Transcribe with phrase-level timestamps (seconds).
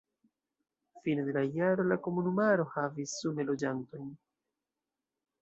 [1.03, 4.11] Fine de la jaro la komunumaro havis sume loĝantojn.